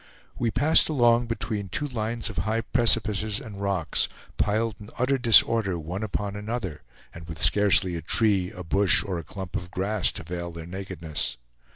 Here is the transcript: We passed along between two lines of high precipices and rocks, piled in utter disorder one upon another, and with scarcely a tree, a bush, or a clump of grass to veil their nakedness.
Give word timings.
We 0.35 0.49
passed 0.49 0.89
along 0.89 1.27
between 1.27 1.69
two 1.69 1.87
lines 1.87 2.27
of 2.31 2.39
high 2.39 2.61
precipices 2.61 3.39
and 3.39 3.61
rocks, 3.61 4.09
piled 4.35 4.77
in 4.79 4.89
utter 4.97 5.19
disorder 5.19 5.77
one 5.77 6.01
upon 6.01 6.35
another, 6.35 6.81
and 7.13 7.27
with 7.27 7.39
scarcely 7.39 7.95
a 7.95 8.01
tree, 8.01 8.49
a 8.49 8.63
bush, 8.63 9.03
or 9.05 9.19
a 9.19 9.23
clump 9.23 9.55
of 9.55 9.69
grass 9.69 10.11
to 10.13 10.23
veil 10.23 10.49
their 10.51 10.65
nakedness. 10.65 11.37